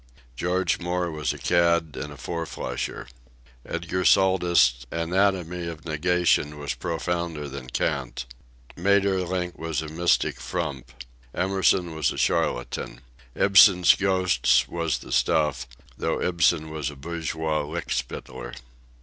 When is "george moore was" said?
0.35-1.31